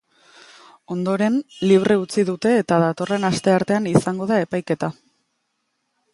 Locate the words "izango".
3.93-4.31